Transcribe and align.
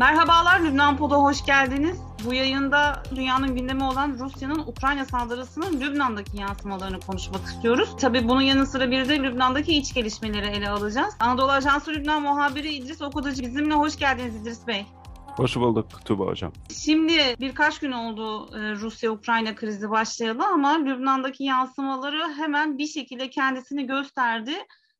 Merhabalar 0.00 0.60
Lübnan 0.60 0.96
Pod'a 0.96 1.16
hoş 1.16 1.44
geldiniz. 1.44 1.98
Bu 2.24 2.34
yayında 2.34 3.02
dünyanın 3.14 3.56
gündemi 3.56 3.84
olan 3.84 4.18
Rusya'nın 4.18 4.58
Ukrayna 4.58 5.04
saldırısının 5.04 5.80
Lübnan'daki 5.80 6.36
yansımalarını 6.36 7.00
konuşmak 7.00 7.44
istiyoruz. 7.44 7.96
Tabii 8.00 8.28
bunun 8.28 8.40
yanı 8.40 8.66
sıra 8.66 8.90
bir 8.90 9.08
de 9.08 9.22
Lübnan'daki 9.22 9.76
iç 9.76 9.94
gelişmeleri 9.94 10.46
ele 10.46 10.68
alacağız. 10.68 11.14
Anadolu 11.20 11.50
Ajansı 11.50 11.90
Lübnan 11.90 12.22
muhabiri 12.22 12.72
İdris 12.72 13.02
Okuducu 13.02 13.42
bizimle 13.42 13.74
hoş 13.74 13.96
geldiniz 13.96 14.36
İdris 14.36 14.66
Bey. 14.66 14.86
Hoş 15.26 15.56
bulduk 15.56 15.86
Tuba 16.04 16.26
Hocam. 16.26 16.52
Şimdi 16.76 17.36
birkaç 17.40 17.78
gün 17.78 17.92
oldu 17.92 18.50
e, 18.56 18.72
Rusya-Ukrayna 18.72 19.54
krizi 19.54 19.90
başlayalı 19.90 20.46
ama 20.46 20.70
Lübnan'daki 20.70 21.44
yansımaları 21.44 22.32
hemen 22.36 22.78
bir 22.78 22.86
şekilde 22.86 23.30
kendisini 23.30 23.86
gösterdi. 23.86 24.52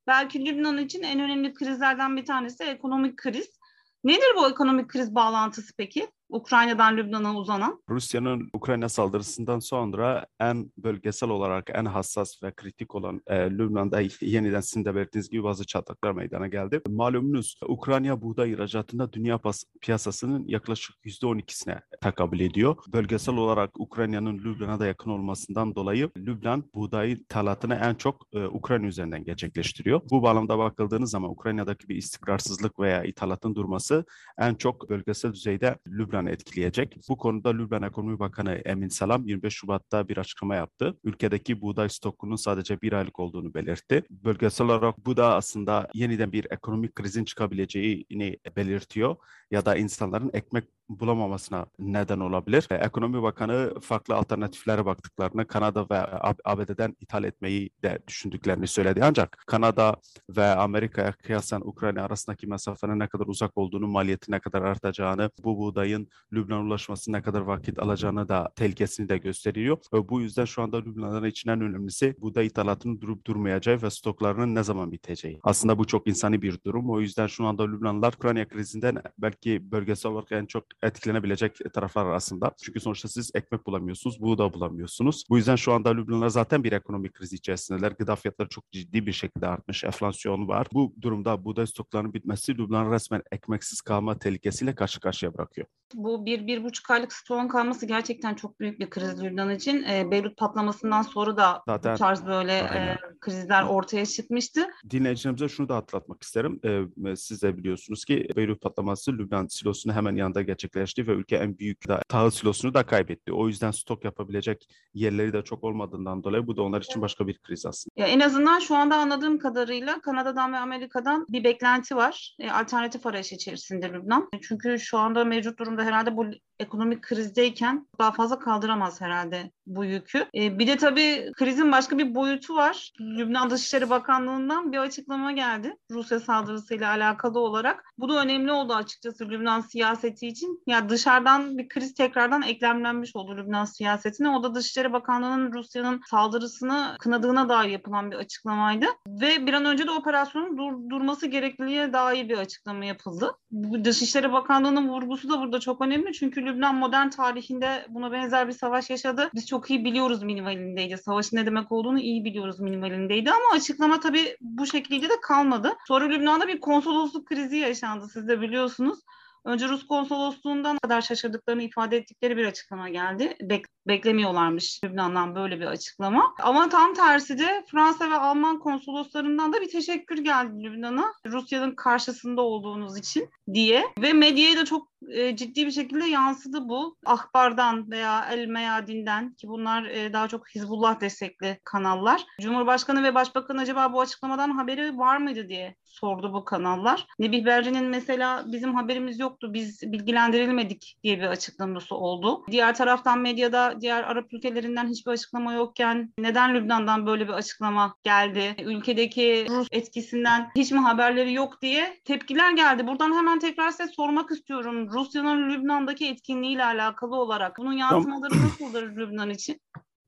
Belki 0.07 0.47
Lübnan 0.47 0.79
için 0.79 1.03
en 1.03 1.21
önemli 1.21 1.55
krizlerden 1.55 2.17
bir 2.17 2.25
tanesi 2.25 2.65
ekonomik 2.65 3.17
kriz. 3.17 3.60
Nedir 4.05 4.37
bu 4.37 4.49
ekonomik 4.51 4.89
kriz 4.89 5.15
bağlantısı 5.15 5.73
peki? 5.77 6.11
Ukrayna'dan 6.31 6.97
Lübnan'a 6.97 7.37
uzanan. 7.37 7.83
Rusya'nın 7.89 8.51
Ukrayna 8.53 8.89
saldırısından 8.89 9.59
sonra 9.59 10.27
en 10.41 10.73
bölgesel 10.79 11.29
olarak 11.29 11.71
en 11.75 11.85
hassas 11.85 12.43
ve 12.43 12.53
kritik 12.53 12.95
olan 12.95 13.21
e, 13.27 13.51
Lübnan'da 13.51 14.01
yeniden 14.21 14.61
sizin 14.61 14.85
de 14.85 14.95
belirttiğiniz 14.95 15.31
gibi 15.31 15.45
bazı 15.45 15.67
çatlaklar 15.67 16.13
meydana 16.13 16.49
geldi. 16.49 16.81
Malumunuz 16.89 17.55
Ukrayna 17.69 18.23
buğday 18.23 18.53
ihracatında 18.53 19.13
dünya 19.13 19.41
piyasasının 19.81 20.45
yaklaşık 20.49 20.97
%12'sine 21.05 21.81
takabül 22.01 22.41
ediyor. 22.41 22.77
Bölgesel 22.93 23.37
olarak 23.37 23.81
Ukrayna'nın 23.81 24.39
Lübnan'a 24.39 24.81
da 24.81 24.87
yakın 24.87 25.11
olmasından 25.11 25.75
dolayı 25.75 26.11
Lübnan 26.17 26.65
buğday 26.75 27.13
ithalatını 27.13 27.75
en 27.75 27.95
çok 27.95 28.27
e, 28.33 28.47
Ukrayna 28.47 28.87
üzerinden 28.87 29.25
gerçekleştiriyor. 29.25 30.01
Bu 30.11 30.23
bağlamda 30.23 30.59
bakıldığınız 30.59 31.11
zaman 31.11 31.31
Ukrayna'daki 31.31 31.89
bir 31.89 31.97
istikrarsızlık 31.97 32.81
veya 32.81 33.05
ithalatın 33.05 33.55
durması 33.55 34.05
en 34.39 34.55
çok 34.55 34.91
bölgesel 34.91 35.33
düzeyde 35.33 35.79
Lübnan 35.87 36.20
Lübnan'ı 36.21 36.31
etkileyecek. 36.31 36.97
Bu 37.09 37.17
konuda 37.17 37.51
Lübnan 37.51 37.83
Ekonomi 37.83 38.19
Bakanı 38.19 38.53
Emin 38.53 38.89
Salam 38.89 39.27
25 39.27 39.55
Şubat'ta 39.55 40.09
bir 40.09 40.17
açıklama 40.17 40.55
yaptı. 40.55 40.99
Ülkedeki 41.05 41.61
buğday 41.61 41.89
stokunun 41.89 42.37
sadece 42.37 42.81
bir 42.81 42.93
aylık 42.93 43.21
olduğunu 43.21 43.55
belirtti. 43.55 44.03
Bölgesel 44.11 44.67
olarak 44.67 45.07
bu 45.07 45.17
da 45.17 45.35
aslında 45.35 45.89
yeniden 45.95 46.33
bir 46.33 46.47
ekonomik 46.51 46.95
krizin 46.95 47.25
çıkabileceğini 47.25 48.37
belirtiyor 48.57 49.17
ya 49.51 49.65
da 49.65 49.77
insanların 49.77 50.31
ekmek 50.33 50.65
bulamamasına 50.99 51.67
neden 51.79 52.21
olabilir. 52.21 52.67
E, 52.71 52.75
Ekonomi 52.75 53.23
Bakanı 53.23 53.81
farklı 53.81 54.15
alternatiflere 54.15 54.85
baktıklarını, 54.87 55.47
Kanada 55.47 55.87
ve 55.91 55.99
ABD'den 56.45 56.97
ithal 57.01 57.25
etmeyi 57.25 57.71
de 57.83 57.99
düşündüklerini 58.09 58.67
söyledi. 58.67 59.01
Ancak 59.05 59.45
Kanada 59.47 59.97
ve 60.37 60.47
Amerika'ya 60.47 61.13
kıyasen 61.13 61.61
Ukrayna 61.61 62.03
arasındaki 62.03 62.47
mesafenin 62.47 62.99
ne 62.99 63.09
kadar 63.09 63.27
uzak 63.27 63.59
olduğunu, 63.59 63.87
maliyeti 63.87 64.33
ne 64.33 64.41
kadar 64.41 64.63
artacağını, 64.63 65.31
bu 65.45 65.59
buğdayın 65.59 66.09
Lübnan 66.33 66.65
ulaşması 66.65 67.13
ne 67.13 67.23
kadar 67.23 67.41
vakit 67.41 67.79
alacağını 67.79 68.29
da 68.29 68.51
tehlikesini 68.57 69.09
de 69.09 69.19
gösteriyor. 69.19 69.79
Ve 69.95 70.09
bu 70.09 70.21
yüzden 70.21 70.45
şu 70.45 70.63
anda 70.63 70.77
Lübnan'ın 70.77 71.25
için 71.27 71.51
en 71.51 71.61
önemlisi 71.61 72.15
buğday 72.19 72.47
ithalatının 72.47 73.01
durup 73.01 73.27
durmayacağı 73.27 73.83
ve 73.83 73.91
stoklarının 73.91 74.55
ne 74.55 74.63
zaman 74.63 74.93
biteceği. 74.93 75.41
Aslında 75.43 75.79
bu 75.79 75.87
çok 75.87 76.07
insani 76.07 76.43
bir 76.43 76.59
durum. 76.67 76.91
O 76.91 77.01
yüzden 77.01 77.27
şu 77.27 77.47
anda 77.47 77.71
Lübnanlılar 77.71 78.13
Ukrayna 78.13 78.49
krizinden 78.49 79.03
belki 79.19 79.73
bölgesel 79.73 80.13
olarak 80.13 80.33
en 80.33 80.47
çok 80.47 80.65
etkilenebilecek 80.83 81.59
taraflar 81.73 82.07
arasında. 82.07 82.53
Çünkü 82.63 82.81
sonuçta 82.81 83.09
siz 83.09 83.31
ekmek 83.35 83.67
bulamıyorsunuz, 83.67 84.21
buğda 84.21 84.53
bulamıyorsunuz. 84.53 85.25
Bu 85.31 85.37
yüzden 85.37 85.57
şu 85.57 85.73
anda 85.73 85.91
Lübnanlar 85.91 86.29
zaten 86.29 86.65
bir 86.65 86.73
ekonomik 86.73 87.15
kriz 87.15 87.33
içerisindeler. 87.33 87.93
Gıda 87.93 88.17
fiyatları 88.17 88.49
çok 88.49 88.73
ciddi 88.73 89.07
bir 89.07 89.13
şekilde 89.13 89.47
artmış, 89.47 89.85
enflasyon 89.85 90.49
var. 90.49 90.67
Bu 90.73 90.95
durumda 91.03 91.45
buğday 91.45 91.67
stoklarının 91.67 92.15
bitmesi 92.15 92.59
Lübnan 92.59 92.93
resmen 92.93 93.23
ekmeksiz 93.33 93.81
kalma 93.81 94.19
tehlikesiyle 94.19 94.75
karşı 94.75 95.01
karşıya 95.01 95.35
bırakıyor. 95.35 95.67
Bu 95.95 96.27
bir, 96.27 96.47
bir 96.47 96.65
buçuk 96.65 96.91
aylık 96.91 97.13
stoğun 97.13 97.49
kalması 97.49 97.87
gerçekten 97.87 98.35
çok 98.35 98.61
büyük 98.61 98.81
bir 98.81 98.91
kriz 98.91 99.25
Lübnan 99.25 99.51
için. 99.51 99.83
E, 99.83 100.11
Beyrut 100.11 100.37
patlamasından 100.37 101.03
sonra 101.03 101.37
da 101.37 101.63
Zaten, 101.67 101.95
bu 101.95 101.99
tarz 101.99 102.27
böyle 102.27 102.53
e, 102.53 102.99
krizler 103.21 103.63
ortaya 103.63 104.07
çıkmıştı. 104.07 104.67
Dinleyicilerimize 104.91 105.49
şunu 105.49 105.69
da 105.69 105.77
hatırlatmak 105.77 106.23
isterim. 106.23 106.61
E, 107.07 107.17
siz 107.17 107.43
de 107.43 107.57
biliyorsunuz 107.57 108.05
ki 108.05 108.29
Beyrut 108.37 108.61
patlaması 108.61 109.13
Lübnan 109.13 109.47
silosunu 109.47 109.93
hemen 109.93 110.17
yanında 110.17 110.43
gerçekleşti 110.43 111.07
ve 111.07 111.13
ülke 111.13 111.37
en 111.37 111.59
büyük 111.59 111.89
da, 111.89 112.03
tahıl 112.09 112.31
silosunu 112.31 112.75
da 112.75 112.87
kaybetti. 112.87 113.33
O 113.33 113.49
yüzden 113.49 113.71
stok 113.71 114.05
yapabilecek 114.05 114.69
yerleri 114.95 115.33
de 115.33 115.43
çok 115.43 115.65
olmadığından 115.65 116.25
dolayı 116.25 116.47
bu 116.47 116.57
da 116.57 116.63
onlar 116.63 116.83
için 116.83 117.03
başka 117.03 117.27
bir 117.27 117.39
kriz 117.39 117.67
aslında. 117.67 117.93
Ya 117.97 118.07
en 118.07 118.21
azından 118.21 118.59
şu 118.59 118.77
anda 118.77 118.97
anladığım 118.97 119.39
kadarıyla 119.39 120.01
Kanada'dan 120.01 120.53
ve 120.53 120.57
Amerika'dan 120.57 121.27
bir 121.29 121.45
beklenti 121.45 121.97
var. 121.97 122.37
E, 122.39 122.51
alternatif 122.51 123.07
arayış 123.07 123.33
içerisinde 123.33 123.93
Lübnan. 123.93 124.29
Çünkü 124.43 124.79
şu 124.79 124.99
anda 124.99 125.25
mevcut 125.25 125.59
durumda 125.59 125.80
herhalde 125.85 126.17
bu 126.17 126.27
ekonomik 126.59 127.03
krizdeyken 127.03 127.89
daha 127.99 128.13
fazla 128.13 128.39
kaldıramaz 128.39 129.01
herhalde 129.01 129.51
bu 129.77 129.85
yükü. 129.85 130.27
E, 130.35 130.59
bir 130.59 130.67
de 130.67 130.77
tabii 130.77 131.33
krizin 131.37 131.73
başka 131.73 131.99
bir 131.99 132.15
boyutu 132.15 132.55
var. 132.55 132.93
Lübnan 133.01 133.51
Dışişleri 133.51 133.91
Bakanlığı'ndan 133.91 134.73
bir 134.73 134.79
açıklama 134.79 135.33
geldi 135.33 135.77
Rusya 135.91 136.21
saldırısıyla 136.21 136.91
alakalı 136.91 137.39
olarak. 137.39 137.85
Bu 137.99 138.09
da 138.09 138.23
önemli 138.23 138.53
oldu 138.53 138.75
açıkçası 138.75 139.29
Lübnan 139.29 139.61
siyaseti 139.61 140.27
için. 140.27 140.63
Ya 140.67 140.77
yani 140.77 140.89
dışarıdan 140.89 141.59
bir 141.59 141.69
kriz 141.69 141.95
tekrardan 141.95 142.43
eklemlenmiş 142.43 143.17
oldu 143.17 143.37
Lübnan 143.37 143.65
siyasetine. 143.65 144.29
O 144.31 144.43
da 144.43 144.55
Dışişleri 144.55 144.93
Bakanlığı'nın 144.93 145.53
Rusya'nın 145.53 146.01
saldırısını 146.11 146.97
kınadığına 147.01 147.49
dair 147.49 147.69
yapılan 147.69 148.11
bir 148.11 148.17
açıklamaydı. 148.17 148.87
Ve 149.07 149.47
bir 149.47 149.53
an 149.53 149.65
önce 149.65 149.87
de 149.87 149.91
operasyonun 149.91 150.59
dur- 150.59 150.91
durması 150.91 151.27
gerekliliğe 151.27 151.93
dair 151.93 152.29
bir 152.29 152.39
açıklama 152.39 152.85
yapıldı. 152.85 153.33
Bu 153.51 153.85
Dışişleri 153.85 154.33
Bakanlığı'nın 154.33 154.89
vurgusu 154.89 155.29
da 155.29 155.41
burada 155.41 155.61
çok 155.61 155.81
önemli. 155.81 156.13
Çünkü 156.13 156.47
Lübnan 156.47 156.75
modern 156.75 157.09
tarihinde 157.09 157.87
buna 157.89 158.13
benzer 158.13 158.49
bir 158.49 158.53
savaş 158.53 158.91
yaşadı. 158.91 159.31
Biz 159.35 159.47
çok 159.47 159.60
iyi 159.69 159.85
biliyoruz 159.85 160.23
minimalindeydi. 160.23 160.99
Savaşın 160.99 161.37
ne 161.37 161.47
demek 161.47 161.73
olduğunu 161.73 162.01
iyi 162.01 162.25
biliyoruz 162.25 162.61
minimalindeydi 162.61 163.31
ama 163.31 163.45
açıklama 163.55 164.01
tabii 164.01 164.37
bu 164.41 164.67
şekilde 164.67 165.09
de 165.09 165.21
kalmadı. 165.23 165.73
Sonra 165.89 166.05
Lübnan'da 166.05 166.49
bir 166.49 166.61
konsolosluk 166.61 167.27
krizi 167.27 167.57
yaşandı 167.57 168.09
siz 168.13 168.29
de 168.29 168.41
biliyorsunuz. 168.41 168.99
Önce 169.45 169.69
Rus 169.69 169.87
konsolosluğundan 169.87 170.79
kadar 170.79 171.01
şaşırdıklarını 171.01 171.63
ifade 171.63 171.97
ettikleri 171.97 172.37
bir 172.37 172.45
açıklama 172.45 172.89
geldi. 172.89 173.37
Bek 173.43 173.65
beklemiyorlarmış 173.89 174.81
Lübnan'dan 174.85 175.35
böyle 175.35 175.61
bir 175.61 175.67
açıklama. 175.67 176.35
Ama 176.43 176.69
tam 176.69 176.95
tersi 176.95 177.39
de 177.39 177.65
Fransa 177.71 178.11
ve 178.11 178.15
Alman 178.15 178.59
konsoloslarından 178.59 179.53
da 179.53 179.61
bir 179.61 179.69
teşekkür 179.69 180.19
geldi 180.19 180.63
Lübnan'a. 180.63 181.13
Rusya'nın 181.27 181.75
karşısında 181.75 182.43
olduğunuz 182.43 182.99
için 182.99 183.31
diye. 183.55 183.85
Ve 183.99 184.13
medyaya 184.13 184.57
da 184.57 184.65
çok 184.65 184.91
e, 185.09 185.37
ciddi 185.37 185.67
bir 185.67 185.71
şekilde 185.71 186.07
yansıdı 186.07 186.69
bu. 186.69 186.97
Ahbar'dan 187.07 187.91
veya 187.91 188.27
El 188.31 188.47
Meyadin'den 188.47 189.35
ki 189.35 189.49
bunlar 189.49 189.85
e, 189.85 190.13
daha 190.13 190.29
çok 190.29 190.49
Hizbullah 190.55 191.01
destekli 191.01 191.61
kanallar. 191.65 192.25
Cumhurbaşkanı 192.41 193.03
ve 193.03 193.15
Başbakan 193.15 193.57
acaba 193.57 193.93
bu 193.93 194.01
açıklamadan 194.01 194.51
haberi 194.51 194.99
var 194.99 195.17
mıydı 195.17 195.49
diye 195.49 195.77
sordu 195.85 196.33
bu 196.33 196.45
kanallar. 196.45 197.07
Nebih 197.19 197.45
Berri'nin 197.45 197.85
mesela 197.85 198.45
bizim 198.47 198.75
haberimiz 198.75 199.21
yoktu, 199.21 199.55
biz 199.55 199.83
bilgilendirilmedik 199.83 200.97
diye 201.05 201.19
bir 201.19 201.27
açıklaması 201.27 201.95
oldu. 201.95 202.43
Diğer 202.51 202.75
taraftan 202.75 203.19
medyada 203.19 203.75
diğer 203.81 204.03
Arap 204.03 204.33
ülkelerinden 204.33 204.89
hiçbir 204.89 205.11
açıklama 205.11 205.53
yokken 205.53 206.13
neden 206.19 206.55
Lübnan'dan 206.55 207.07
böyle 207.07 207.29
bir 207.29 207.33
açıklama 207.33 207.95
geldi? 208.03 208.55
Ülkedeki 208.65 209.47
Rus 209.49 209.69
etkisinden 209.71 210.51
hiç 210.57 210.73
mi 210.73 210.79
haberleri 210.79 211.33
yok 211.33 211.63
diye 211.63 212.01
tepkiler 212.05 212.53
geldi. 212.53 212.87
Buradan 212.87 213.13
hemen 213.13 213.39
tekrar 213.39 213.71
size 213.71 213.87
sormak 213.87 214.31
istiyorum. 214.31 214.89
Rusya'nın 214.93 215.51
Lübnan'daki 215.51 216.09
etkinliğiyle 216.09 216.65
alakalı 216.65 217.17
olarak 217.17 217.59
bunun 217.59 217.73
yansımaları 217.73 218.43
nasıldır 218.43 218.97
Lübnan 218.97 219.31
için? 219.31 219.61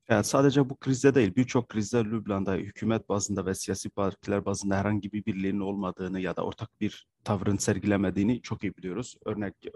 Yani 0.08 0.24
sadece 0.24 0.70
bu 0.70 0.76
krizde 0.76 1.14
değil, 1.14 1.36
birçok 1.36 1.68
krizde 1.68 2.04
Lübnan'da 2.04 2.54
hükümet 2.54 3.08
bazında 3.08 3.46
ve 3.46 3.54
siyasi 3.54 3.90
partiler 3.90 4.44
bazında 4.44 4.76
herhangi 4.76 5.12
bir 5.12 5.24
birliğinin 5.24 5.60
olmadığını 5.60 6.20
ya 6.20 6.36
da 6.36 6.44
ortak 6.44 6.80
bir 6.80 7.06
tavrın 7.24 7.56
sergilemediğini 7.56 8.42
çok 8.42 8.64
iyi 8.64 8.76
biliyoruz. 8.76 9.16
Örnek 9.24 9.54
e, 9.66 9.70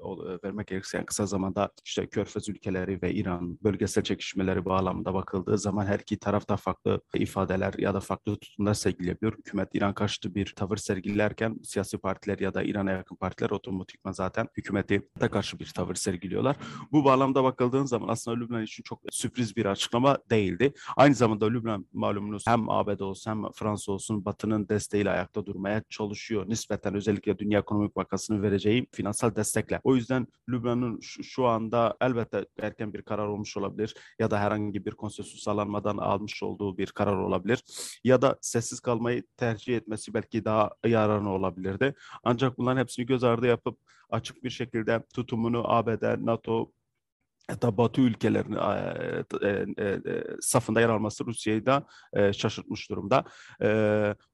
vermek 0.44 0.66
gerekirse 0.66 0.96
yani 0.96 1.06
kısa 1.06 1.26
zamanda 1.26 1.70
işte 1.84 2.06
Körfez 2.06 2.48
ülkeleri 2.48 3.02
ve 3.02 3.14
İran 3.14 3.58
bölgesel 3.64 4.04
çekişmeleri 4.04 4.64
bağlamında 4.64 5.14
bakıldığı 5.14 5.58
zaman 5.58 5.86
her 5.86 5.98
iki 5.98 6.18
tarafta 6.18 6.56
farklı 6.56 7.00
ifadeler 7.14 7.74
ya 7.78 7.94
da 7.94 8.00
farklı 8.00 8.36
tutumlar 8.36 8.74
sergileyebiliyor. 8.74 9.38
Hükümet 9.38 9.68
İran 9.74 9.94
karşıtı 9.94 10.34
bir 10.34 10.54
tavır 10.56 10.76
sergilerken 10.76 11.60
siyasi 11.64 11.98
partiler 11.98 12.38
ya 12.38 12.54
da 12.54 12.62
İran'a 12.62 12.90
yakın 12.90 13.16
partiler 13.16 13.50
otomatikman 13.50 14.12
zaten 14.12 14.48
hükümeti 14.56 15.08
de 15.20 15.28
karşı 15.28 15.58
bir 15.58 15.66
tavır 15.66 15.94
sergiliyorlar. 15.94 16.56
Bu 16.92 17.04
bağlamda 17.04 17.44
bakıldığın 17.44 17.84
zaman 17.84 18.08
aslında 18.08 18.38
Lübnan 18.38 18.62
için 18.62 18.82
çok 18.82 19.00
sürpriz 19.10 19.56
bir 19.56 19.66
açıklama 19.66 20.18
değildi. 20.30 20.72
Aynı 20.96 21.14
zamanda 21.14 21.46
Lübnan 21.46 21.86
malumunuz 21.92 22.46
hem 22.46 22.70
ABD 22.70 23.00
olsun 23.00 23.30
hem 23.30 23.42
Fransa 23.54 23.92
olsun 23.92 24.24
Batı'nın 24.24 24.68
desteğiyle 24.68 25.10
ayakta 25.10 25.46
durmaya 25.46 25.82
çalışıyor. 25.90 26.48
Nispeten 26.48 26.94
özellikle 26.94 27.35
Dünya 27.38 27.60
Ekonomik 27.60 27.96
Bankası'nın 27.96 28.42
vereceği 28.42 28.86
finansal 28.92 29.36
destekle. 29.36 29.80
O 29.84 29.96
yüzden 29.96 30.26
Lübnan'ın 30.48 31.00
şu, 31.00 31.24
şu 31.24 31.46
anda 31.46 31.96
elbette 32.00 32.46
erken 32.60 32.92
bir 32.92 33.02
karar 33.02 33.26
olmuş 33.26 33.56
olabilir 33.56 33.94
ya 34.18 34.30
da 34.30 34.40
herhangi 34.40 34.84
bir 34.86 34.90
konsensüs 34.90 35.42
sağlanmadan 35.42 35.96
almış 35.96 36.42
olduğu 36.42 36.78
bir 36.78 36.86
karar 36.86 37.16
olabilir 37.16 37.62
ya 38.04 38.22
da 38.22 38.36
sessiz 38.40 38.80
kalmayı 38.80 39.22
tercih 39.36 39.76
etmesi 39.76 40.14
belki 40.14 40.44
daha 40.44 40.70
yararlı 40.86 41.28
olabilirdi. 41.28 41.94
Ancak 42.24 42.58
bunların 42.58 42.80
hepsini 42.80 43.06
göz 43.06 43.24
ardı 43.24 43.46
yapıp 43.46 43.78
açık 44.10 44.44
bir 44.44 44.50
şekilde 44.50 45.02
tutumunu 45.14 45.72
ABD, 45.72 46.26
NATO, 46.26 46.72
hatta 47.48 47.76
Batı 47.76 48.00
ülkelerinin 48.00 48.56
e, 48.56 49.48
e, 49.48 49.86
e, 49.86 50.00
safında 50.40 50.80
yer 50.80 50.88
alması 50.88 51.26
Rusya'yı 51.26 51.66
da 51.66 51.86
e, 52.12 52.32
şaşırtmış 52.32 52.90
durumda. 52.90 53.24
E, 53.62 53.68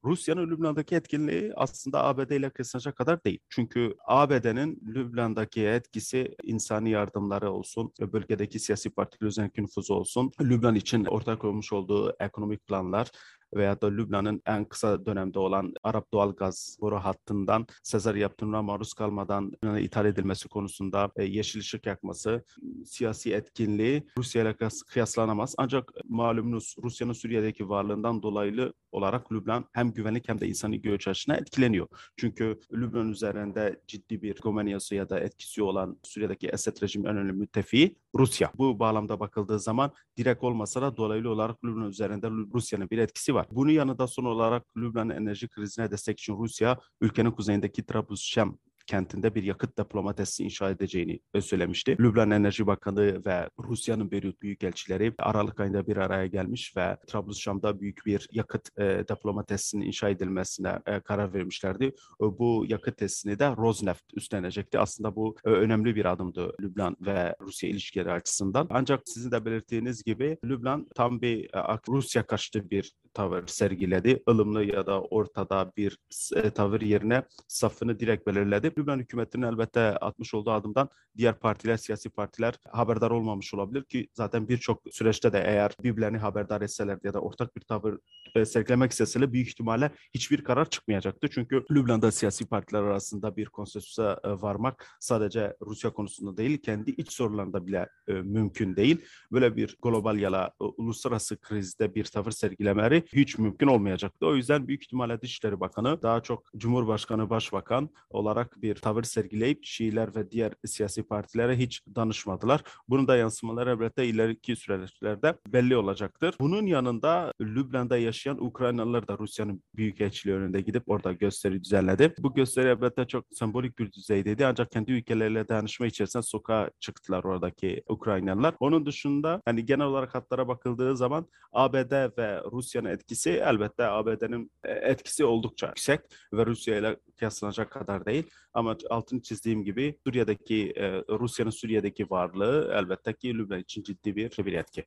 Rusya'nın 0.04 0.50
Lübnan'daki 0.50 0.94
etkinliği 0.94 1.52
aslında 1.56 2.04
ABD 2.04 2.30
ile 2.30 2.50
kısacak 2.50 2.96
kadar 2.96 3.24
değil. 3.24 3.38
Çünkü 3.48 3.94
ABD'nin 4.06 4.82
Lübnan'daki 4.86 5.66
etkisi 5.66 6.36
insani 6.42 6.90
yardımları 6.90 7.50
olsun, 7.50 7.92
bölgedeki 8.00 8.58
siyasi 8.58 8.90
partiler 8.90 9.28
üzerindeki 9.28 9.62
nüfuzu 9.62 9.94
olsun, 9.94 10.32
Lübnan 10.40 10.74
için 10.74 11.04
ortak 11.04 11.40
koymuş 11.40 11.72
olduğu 11.72 12.16
ekonomik 12.20 12.66
planlar, 12.66 13.10
veya 13.54 13.80
da 13.80 13.86
Lübnan'ın 13.86 14.42
en 14.46 14.64
kısa 14.64 15.06
dönemde 15.06 15.38
olan 15.38 15.74
Arap 15.82 16.12
doğal 16.12 16.32
gaz 16.32 16.76
boru 16.80 16.96
hattından 16.96 17.66
Sezar 17.82 18.14
yaptığına 18.14 18.62
maruz 18.62 18.94
kalmadan 18.94 19.52
Lübnan'a 19.52 19.80
ithal 19.80 20.06
edilmesi 20.06 20.48
konusunda 20.48 21.10
e, 21.16 21.24
yeşil 21.24 21.60
ışık 21.60 21.86
yakması, 21.86 22.44
siyasi 22.86 23.34
etkinliği 23.34 24.06
Rusya 24.18 24.42
ile 24.42 24.56
kıyaslanamaz. 24.88 25.54
Ancak 25.58 25.92
malumunuz 26.08 26.76
Rusya'nın 26.82 27.12
Suriye'deki 27.12 27.68
varlığından 27.68 28.22
dolayı 28.22 28.72
olarak 28.92 29.32
Lübnan 29.32 29.64
hem 29.72 29.92
güvenlik 29.92 30.28
hem 30.28 30.40
de 30.40 30.48
insani 30.48 30.82
göç 30.82 31.08
açısından 31.08 31.38
etkileniyor. 31.40 31.86
Çünkü 32.16 32.60
Lübnan 32.72 33.10
üzerinde 33.10 33.80
ciddi 33.86 34.22
bir 34.22 34.40
gomenyası 34.40 34.94
ya 34.94 35.08
da 35.08 35.20
etkisi 35.20 35.62
olan 35.62 35.98
Suriye'deki 36.02 36.48
Esed 36.48 36.82
rejimi 36.82 37.08
en 37.08 37.16
önemli 37.16 37.32
müttefiği 37.32 37.96
Rusya. 38.14 38.52
Bu 38.58 38.78
bağlamda 38.78 39.20
bakıldığı 39.20 39.58
zaman 39.58 39.92
direkt 40.16 40.44
olmasa 40.44 40.82
da 40.82 40.96
dolaylı 40.96 41.30
olarak 41.30 41.64
Lübnan 41.64 41.88
üzerinde 41.88 42.30
Rusya'nın 42.30 42.90
bir 42.90 42.98
etkisi 42.98 43.34
var. 43.34 43.41
Bunun 43.50 43.70
yanında 43.70 44.06
son 44.06 44.24
olarak 44.24 44.76
Lübnan 44.76 45.10
enerji 45.10 45.48
krizine 45.48 45.90
destek 45.90 46.18
için 46.20 46.36
Rusya 46.36 46.78
ülkenin 47.00 47.30
kuzeyindeki 47.30 47.86
Trablusşem 47.86 48.58
kentinde 48.92 49.34
bir 49.34 49.42
yakıt 49.42 49.78
depolama 49.78 50.14
tesisi 50.14 50.44
inşa 50.44 50.70
edeceğini 50.70 51.20
söylemişti. 51.40 51.96
Lübnan 52.00 52.30
Enerji 52.30 52.66
Bakanı 52.66 53.24
ve 53.26 53.48
Rusya'nın 53.58 54.10
Beyrut 54.10 54.42
Büyükelçileri 54.42 55.14
Aralık 55.18 55.60
ayında 55.60 55.86
bir 55.86 55.96
araya 55.96 56.26
gelmiş 56.26 56.76
ve 56.76 56.96
Trablusşam'da 57.06 57.80
büyük 57.80 58.06
bir 58.06 58.28
yakıt 58.32 58.78
e, 58.78 58.84
depolama 59.08 59.44
inşa 59.74 60.08
edilmesine 60.08 60.78
e, 60.86 61.00
karar 61.00 61.34
vermişlerdi. 61.34 61.84
E, 61.84 61.92
bu 62.20 62.64
yakıt 62.68 62.96
tesisini 62.96 63.38
de 63.38 63.56
Rosneft 63.56 64.04
üstlenecekti. 64.14 64.78
Aslında 64.78 65.16
bu 65.16 65.36
e, 65.44 65.50
önemli 65.50 65.94
bir 65.94 66.04
adımdı 66.04 66.52
Lübnan 66.60 66.96
ve 67.00 67.36
Rusya 67.40 67.70
ilişkileri 67.70 68.12
açısından. 68.12 68.66
Ancak 68.70 69.00
sizin 69.04 69.30
de 69.30 69.44
belirttiğiniz 69.44 70.04
gibi 70.04 70.38
Lübnan 70.44 70.86
tam 70.94 71.22
bir 71.22 71.44
e, 71.44 71.78
Rusya 71.88 72.26
karşıtı 72.26 72.70
bir 72.70 72.92
tavır 73.14 73.46
sergiledi. 73.46 74.22
ılımlı 74.30 74.64
ya 74.64 74.86
da 74.86 75.00
ortada 75.02 75.72
bir 75.76 75.98
e, 76.36 76.50
tavır 76.50 76.80
yerine 76.80 77.22
safını 77.48 78.00
direkt 78.00 78.26
belirledi. 78.26 78.76
Lübnan 78.82 78.98
hükümetinin 78.98 79.46
elbette 79.46 79.80
atmış 79.80 80.34
olduğu 80.34 80.50
adımdan 80.50 80.88
diğer 81.16 81.38
partiler, 81.38 81.76
siyasi 81.76 82.10
partiler 82.10 82.54
haberdar 82.70 83.10
olmamış 83.10 83.54
olabilir 83.54 83.84
ki 83.84 84.08
zaten 84.14 84.48
birçok 84.48 84.82
süreçte 84.90 85.32
de 85.32 85.42
eğer 85.46 85.72
birbirlerini 85.82 86.18
haberdar 86.18 86.60
etseler 86.60 86.98
ya 87.04 87.14
da 87.14 87.20
ortak 87.20 87.56
bir 87.56 87.60
tavır 87.60 87.98
e, 88.34 88.44
sergilemek 88.44 88.90
isteseler 88.92 89.32
büyük 89.32 89.48
ihtimalle 89.48 89.90
hiçbir 90.14 90.44
karar 90.44 90.70
çıkmayacaktı. 90.70 91.28
Çünkü 91.30 91.64
Lübnan'da 91.70 92.12
siyasi 92.12 92.46
partiler 92.46 92.82
arasında 92.82 93.36
bir 93.36 93.46
konsensüse 93.46 94.16
e, 94.24 94.28
varmak 94.30 94.86
sadece 95.00 95.56
Rusya 95.66 95.92
konusunda 95.92 96.36
değil, 96.36 96.58
kendi 96.62 96.90
iç 96.90 97.12
sorularında 97.12 97.66
bile 97.66 97.88
e, 98.08 98.12
mümkün 98.12 98.76
değil. 98.76 99.04
Böyle 99.32 99.56
bir 99.56 99.76
global 99.82 100.18
ya 100.18 100.32
da 100.32 100.54
uluslararası 100.58 101.40
krizde 101.40 101.94
bir 101.94 102.04
tavır 102.04 102.30
sergilemeleri 102.30 103.02
hiç 103.12 103.38
mümkün 103.38 103.66
olmayacaktı. 103.66 104.26
O 104.26 104.36
yüzden 104.36 104.68
büyük 104.68 104.82
ihtimalle 104.82 105.20
Dışişleri 105.20 105.60
Bakanı 105.60 106.02
daha 106.02 106.20
çok 106.20 106.50
Cumhurbaşkanı, 106.56 107.30
Başbakan 107.30 107.90
olarak 108.10 108.61
bir 108.62 108.74
tavır 108.74 109.02
sergileyip 109.02 109.64
Şiiler 109.64 110.14
ve 110.16 110.30
diğer 110.30 110.52
siyasi 110.64 111.02
partilere 111.02 111.56
hiç 111.58 111.82
danışmadılar. 111.96 112.62
Bunun 112.88 113.08
da 113.08 113.16
yansımaları 113.16 113.70
elbette 113.70 114.06
ileriki 114.06 114.56
süreçlerde 114.56 115.34
belli 115.46 115.76
olacaktır. 115.76 116.34
Bunun 116.40 116.66
yanında 116.66 117.32
Lübnan'da 117.40 117.98
yaşayan 117.98 118.44
Ukraynalılar 118.44 119.08
da 119.08 119.18
Rusya'nın 119.18 119.62
büyükelçiliği 119.74 120.36
önünde 120.36 120.60
gidip 120.60 120.82
orada 120.86 121.12
gösteri 121.12 121.64
düzenledi. 121.64 122.14
Bu 122.18 122.34
gösteri 122.34 122.68
elbette 122.68 123.06
çok 123.06 123.24
sembolik 123.32 123.78
bir 123.78 123.92
düzeydeydi 123.92 124.46
ancak 124.46 124.70
kendi 124.70 124.92
ülkeleriyle 124.92 125.48
dayanışma 125.48 125.86
içerisinde 125.86 126.22
sokağa 126.22 126.70
çıktılar 126.80 127.24
oradaki 127.24 127.82
Ukraynalılar. 127.88 128.54
Onun 128.60 128.86
dışında 128.86 129.42
hani 129.44 129.66
genel 129.66 129.86
olarak 129.86 130.14
hatlara 130.14 130.48
bakıldığı 130.48 130.96
zaman 130.96 131.26
ABD 131.52 132.18
ve 132.18 132.42
Rusya'nın 132.52 132.88
etkisi 132.88 133.30
elbette 133.30 133.86
ABD'nin 133.86 134.50
e, 134.64 134.70
etkisi 134.72 135.24
oldukça 135.24 135.66
yüksek 135.66 136.00
ve 136.32 136.46
Rusya 136.46 136.78
ile 136.78 136.96
kıyaslanacak 137.18 137.70
kadar 137.70 138.06
değil. 138.06 138.30
Ama 138.54 138.76
altını 138.90 139.22
çizdiğim 139.22 139.64
gibi 139.64 139.98
Suriye'deki 140.04 140.72
e, 140.76 140.88
Rusya'nın 140.92 141.50
Suriye'deki 141.50 142.10
varlığı 142.10 142.72
elbette 142.74 143.12
ki 143.12 143.38
Lübnan 143.38 143.60
için 143.60 143.82
ciddi 143.82 144.16
bir, 144.16 144.46
bir 144.46 144.52
etki. 144.52 144.86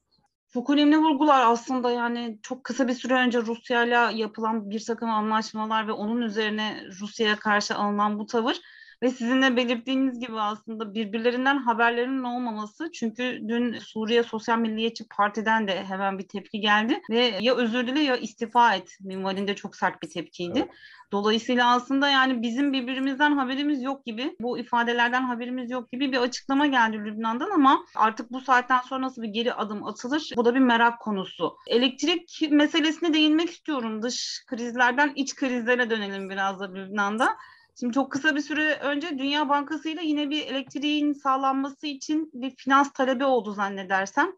Çok 0.53 0.69
önemli 0.69 0.97
vurgular 0.97 1.45
aslında 1.45 1.91
yani 1.91 2.39
çok 2.41 2.63
kısa 2.63 2.87
bir 2.87 2.93
süre 2.93 3.13
önce 3.13 3.41
Rusya 3.41 3.85
ile 3.85 4.17
yapılan 4.17 4.69
bir 4.69 4.85
takım 4.85 5.09
anlaşmalar 5.09 5.87
ve 5.87 5.91
onun 5.91 6.21
üzerine 6.21 6.83
Rusya'ya 7.01 7.35
karşı 7.35 7.75
alınan 7.75 8.19
bu 8.19 8.25
tavır 8.25 8.61
ve 9.03 9.09
sizin 9.09 9.41
de 9.41 9.55
belirttiğiniz 9.55 10.19
gibi 10.19 10.39
aslında 10.39 10.93
birbirlerinden 10.93 11.57
haberlerinin 11.57 12.23
olmaması. 12.23 12.91
Çünkü 12.91 13.41
dün 13.47 13.79
Suriye 13.79 14.23
Sosyal 14.23 14.57
Milliyetçi 14.57 15.07
Parti'den 15.07 15.67
de 15.67 15.83
hemen 15.83 16.19
bir 16.19 16.27
tepki 16.27 16.59
geldi 16.59 17.01
ve 17.09 17.31
ya 17.41 17.55
özür 17.55 17.87
dile 17.87 17.99
ya 17.99 18.17
istifa 18.17 18.75
et 18.75 18.97
minvalinde 19.01 19.55
çok 19.55 19.75
sert 19.75 20.03
bir 20.03 20.09
tepkiydi. 20.09 20.59
Evet. 20.59 20.69
Dolayısıyla 21.11 21.75
aslında 21.75 22.09
yani 22.09 22.41
bizim 22.41 22.73
birbirimizden 22.73 23.31
haberimiz 23.31 23.83
yok 23.83 24.05
gibi, 24.05 24.35
bu 24.39 24.57
ifadelerden 24.57 25.21
haberimiz 25.21 25.71
yok 25.71 25.91
gibi 25.91 26.11
bir 26.11 26.17
açıklama 26.17 26.67
geldi 26.67 26.97
Lübnan'dan 26.97 27.49
ama 27.49 27.85
artık 27.95 28.31
bu 28.31 28.41
saatten 28.41 28.79
sonra 28.79 29.01
nasıl 29.01 29.21
bir 29.21 29.27
geri 29.27 29.53
adım 29.53 29.83
atılır? 29.83 30.31
Bu 30.37 30.45
da 30.45 30.55
bir 30.55 30.59
merak 30.59 30.99
konusu. 30.99 31.57
Elektrik 31.67 32.41
meselesine 32.51 33.13
değinmek 33.13 33.49
istiyorum. 33.49 34.01
Dış 34.01 34.43
krizlerden 34.47 35.11
iç 35.15 35.35
krizlere 35.35 35.89
dönelim 35.89 36.29
biraz 36.29 36.59
da 36.59 36.73
Lübnan'da. 36.73 37.37
Şimdi 37.79 37.93
çok 37.93 38.11
kısa 38.11 38.35
bir 38.35 38.41
süre 38.41 38.75
önce 38.75 39.17
Dünya 39.17 39.49
Bankası 39.49 39.89
ile 39.89 40.03
yine 40.03 40.29
bir 40.29 40.47
elektriğin 40.47 41.13
sağlanması 41.13 41.87
için 41.87 42.29
bir 42.33 42.55
finans 42.55 42.93
talebi 42.93 43.25
oldu 43.25 43.51
zannedersem. 43.51 44.31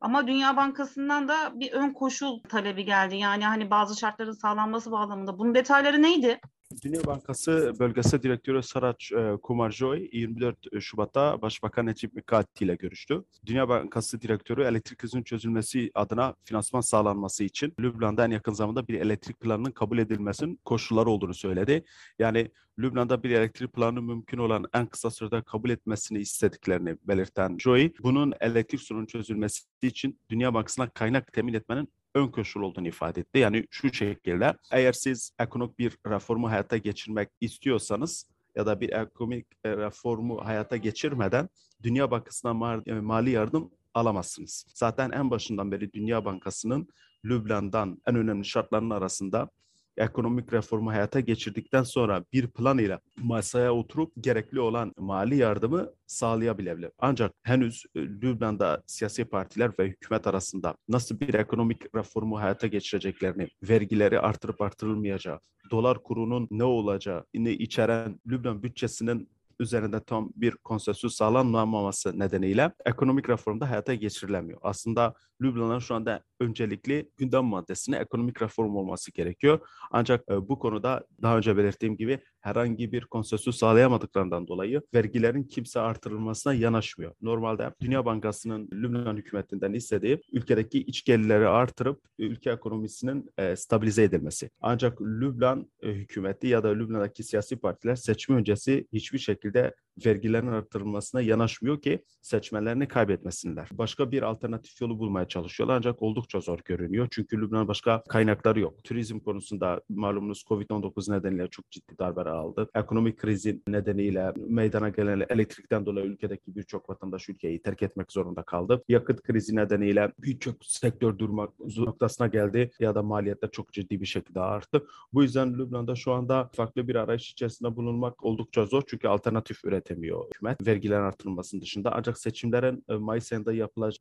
Ama 0.00 0.26
Dünya 0.26 0.56
Bankası'ndan 0.56 1.28
da 1.28 1.60
bir 1.60 1.72
ön 1.72 1.92
koşul 1.92 2.42
talebi 2.42 2.84
geldi. 2.84 3.16
Yani 3.16 3.44
hani 3.44 3.70
bazı 3.70 3.98
şartların 3.98 4.32
sağlanması 4.32 4.90
bağlamında. 4.90 5.38
Bunun 5.38 5.54
detayları 5.54 6.02
neydi? 6.02 6.40
Dünya 6.84 7.04
Bankası 7.06 7.72
Bölgesel 7.78 8.22
Direktörü 8.22 8.62
Saraç 8.62 9.12
e, 9.12 9.36
Kumarjoy 9.42 10.08
24 10.12 10.82
Şubat'ta 10.82 11.42
Başbakan 11.42 11.86
Necip 11.86 12.14
Mikati 12.14 12.64
ile 12.64 12.74
görüştü. 12.74 13.24
Dünya 13.46 13.68
Bankası 13.68 14.20
Direktörü 14.20 14.62
elektrik 14.62 14.98
krizinin 14.98 15.22
çözülmesi 15.22 15.90
adına 15.94 16.34
finansman 16.44 16.80
sağlanması 16.80 17.44
için 17.44 17.74
Lübnan'da 17.80 18.24
en 18.24 18.30
yakın 18.30 18.52
zamanda 18.52 18.88
bir 18.88 19.00
elektrik 19.00 19.40
planının 19.40 19.70
kabul 19.70 19.98
edilmesinin 19.98 20.60
koşulları 20.64 21.10
olduğunu 21.10 21.34
söyledi. 21.34 21.84
Yani 22.18 22.50
Lübnan'da 22.78 23.22
bir 23.22 23.30
elektrik 23.30 23.72
planı 23.72 24.02
mümkün 24.02 24.38
olan 24.38 24.64
en 24.74 24.86
kısa 24.86 25.10
sürede 25.10 25.42
kabul 25.42 25.70
etmesini 25.70 26.18
istediklerini 26.18 26.96
belirten 27.04 27.58
Joy, 27.58 27.92
bunun 28.02 28.32
elektrik 28.40 28.80
sorunun 28.80 29.06
çözülmesi 29.06 29.64
için 29.82 30.20
Dünya 30.30 30.54
Bankası'na 30.54 30.88
kaynak 30.88 31.32
temin 31.32 31.54
etmenin 31.54 31.88
ön 32.14 32.28
koşul 32.28 32.62
olduğunu 32.62 32.88
ifade 32.88 33.20
etti. 33.20 33.38
Yani 33.38 33.66
şu 33.70 33.92
şekilde 33.92 34.56
eğer 34.72 34.92
siz 34.92 35.32
ekonomik 35.38 35.78
bir 35.78 35.98
reformu 36.06 36.50
hayata 36.50 36.76
geçirmek 36.76 37.28
istiyorsanız 37.40 38.26
ya 38.56 38.66
da 38.66 38.80
bir 38.80 38.92
ekonomik 38.92 39.46
e, 39.64 39.76
reformu 39.76 40.44
hayata 40.44 40.76
geçirmeden 40.76 41.48
Dünya 41.82 42.10
Bankası'na 42.10 42.82
e, 42.86 42.92
mali 42.92 43.30
yardım 43.30 43.70
alamazsınız. 43.94 44.66
Zaten 44.74 45.10
en 45.10 45.30
başından 45.30 45.72
beri 45.72 45.92
Dünya 45.92 46.24
Bankası'nın 46.24 46.88
Lübnan'dan 47.24 48.02
en 48.06 48.16
önemli 48.16 48.44
şartlarının 48.44 48.90
arasında 48.90 49.50
ekonomik 49.98 50.52
reformu 50.52 50.90
hayata 50.90 51.20
geçirdikten 51.20 51.82
sonra 51.82 52.24
bir 52.32 52.46
plan 52.46 52.78
ile 52.78 52.98
masaya 53.16 53.74
oturup 53.74 54.12
gerekli 54.20 54.60
olan 54.60 54.94
mali 54.98 55.36
yardımı 55.36 55.90
sağlayabilir. 56.06 56.90
Ancak 56.98 57.32
henüz 57.42 57.84
e, 57.94 58.00
Lübnan'da 58.00 58.82
siyasi 58.86 59.24
partiler 59.24 59.70
ve 59.78 59.86
hükümet 59.86 60.26
arasında 60.26 60.74
nasıl 60.88 61.20
bir 61.20 61.34
ekonomik 61.34 61.94
reformu 61.94 62.40
hayata 62.40 62.66
geçireceklerini, 62.66 63.48
vergileri 63.62 64.20
artırıp 64.20 64.60
artırılmayacağı, 64.60 65.40
dolar 65.70 66.02
kurunun 66.02 66.48
ne 66.50 66.64
olacağı, 66.64 67.24
ne 67.34 67.52
içeren 67.52 68.20
Lübnan 68.26 68.62
bütçesinin 68.62 69.28
üzerinde 69.60 70.00
tam 70.00 70.30
bir 70.36 70.52
konsensüs 70.52 71.14
sağlanmaması 71.14 72.18
nedeniyle 72.18 72.72
ekonomik 72.86 73.28
reformda 73.28 73.70
hayata 73.70 73.94
geçirilemiyor. 73.94 74.60
Aslında 74.62 75.14
Lübnan'ın 75.42 75.78
şu 75.78 75.94
anda 75.94 76.22
öncelikli 76.40 77.10
gündem 77.16 77.44
maddesine 77.44 77.96
ekonomik 77.96 78.42
reform 78.42 78.76
olması 78.76 79.12
gerekiyor. 79.12 79.60
Ancak 79.90 80.24
e, 80.30 80.48
bu 80.48 80.58
konuda 80.58 81.06
daha 81.22 81.36
önce 81.36 81.56
belirttiğim 81.56 81.96
gibi 81.96 82.18
herhangi 82.40 82.92
bir 82.92 83.04
konsensüs 83.04 83.56
sağlayamadıklarından 83.56 84.48
dolayı 84.48 84.82
vergilerin 84.94 85.44
kimse 85.44 85.80
artırılmasına 85.80 86.54
yanaşmıyor. 86.54 87.14
Normalde 87.22 87.74
Dünya 87.80 88.04
Bankası'nın 88.04 88.68
Lübnan 88.72 89.16
hükümetinden 89.16 89.72
istediği 89.72 90.20
ülkedeki 90.32 90.78
iç 90.78 91.04
gelirleri 91.04 91.48
artırıp 91.48 92.00
ülke 92.18 92.50
ekonomisinin 92.50 93.30
e, 93.38 93.56
stabilize 93.56 94.02
edilmesi. 94.02 94.50
Ancak 94.60 95.02
Lübnan 95.02 95.70
e, 95.82 95.88
hükümeti 95.88 96.46
ya 96.46 96.62
da 96.62 96.68
Lübnan'daki 96.68 97.22
siyasi 97.22 97.56
partiler 97.56 97.96
seçim 97.96 98.36
öncesi 98.36 98.88
hiçbir 98.92 99.18
şekilde 99.18 99.74
vergilerin 100.06 100.46
artırılmasına 100.46 101.20
yanaşmıyor 101.20 101.82
ki 101.82 102.04
seçmenlerini 102.22 102.88
kaybetmesinler. 102.88 103.68
Başka 103.72 104.10
bir 104.10 104.22
alternatif 104.22 104.80
yolu 104.80 104.98
bulmaya 104.98 105.28
çalışıyorlar 105.28 105.76
ancak 105.76 106.02
oldukça 106.02 106.40
zor 106.40 106.58
görünüyor. 106.64 107.08
Çünkü 107.10 107.40
Lübnan 107.40 107.68
başka 107.68 108.02
kaynakları 108.08 108.60
yok. 108.60 108.84
Turizm 108.84 109.18
konusunda 109.18 109.80
malumunuz 109.88 110.44
Covid-19 110.48 111.16
nedeniyle 111.16 111.48
çok 111.48 111.70
ciddi 111.70 111.98
darbeler 111.98 112.26
aldı. 112.26 112.68
Ekonomik 112.74 113.18
krizin 113.18 113.62
nedeniyle 113.68 114.32
meydana 114.36 114.88
gelen 114.88 115.26
elektrikten 115.28 115.86
dolayı 115.86 116.06
ülkedeki 116.06 116.56
birçok 116.56 116.90
vatandaş 116.90 117.28
ülkeyi 117.28 117.62
terk 117.62 117.82
etmek 117.82 118.12
zorunda 118.12 118.42
kaldı. 118.42 118.82
Yakıt 118.88 119.22
krizi 119.22 119.56
nedeniyle 119.56 120.12
birçok 120.18 120.64
sektör 120.64 121.18
durmak 121.18 121.50
noktasına 121.76 122.26
geldi 122.26 122.70
ya 122.80 122.94
da 122.94 123.02
maliyetler 123.02 123.50
çok 123.50 123.72
ciddi 123.72 124.00
bir 124.00 124.06
şekilde 124.06 124.40
arttı. 124.40 124.86
Bu 125.12 125.22
yüzden 125.22 125.58
Lübnan'da 125.58 125.94
şu 125.94 126.12
anda 126.12 126.50
farklı 126.54 126.88
bir 126.88 126.94
arayış 126.94 127.32
içerisinde 127.32 127.76
bulunmak 127.76 128.24
oldukça 128.24 128.64
zor 128.64 128.82
çünkü 128.86 129.08
alternatif 129.08 129.64
üretemiyor 129.88 130.26
hükümet 130.26 130.66
vergilerin 130.66 131.02
artırılmasının 131.02 131.62
dışında. 131.62 131.92
Ancak 131.94 132.18
seçimlerin 132.18 132.84
e, 132.88 132.94
Mayıs 132.94 133.32
ayında 133.32 133.52